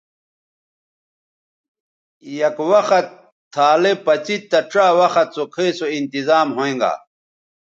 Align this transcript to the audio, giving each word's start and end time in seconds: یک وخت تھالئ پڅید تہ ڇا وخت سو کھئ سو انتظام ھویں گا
یک 2.37 2.57
وخت 2.71 3.05
تھالئ 3.53 3.93
پڅید 4.05 4.41
تہ 4.51 4.59
ڇا 4.71 4.85
وخت 4.99 5.27
سو 5.35 5.43
کھئ 5.53 5.69
سو 5.77 5.85
انتظام 5.97 6.47
ھویں 6.55 6.75
گا 6.81 6.93